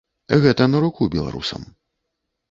[0.43, 1.61] Гэта на руку беларусам.